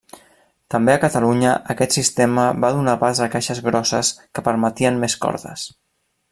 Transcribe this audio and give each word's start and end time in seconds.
També 0.75 0.93
a 0.93 1.01
Catalunya 1.03 1.51
aquest 1.73 1.93
sistema 1.99 2.47
va 2.65 2.73
donar 2.79 2.97
pas 3.05 3.21
a 3.21 3.29
caixes 3.37 3.63
grosses 3.69 4.13
que 4.39 4.47
permetien 4.51 5.01
més 5.05 5.21
cordes. 5.27 5.71